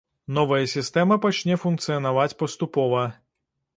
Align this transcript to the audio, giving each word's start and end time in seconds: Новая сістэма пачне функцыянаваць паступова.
Новая 0.37 0.61
сістэма 0.71 1.17
пачне 1.25 1.57
функцыянаваць 1.67 2.37
паступова. 2.43 3.07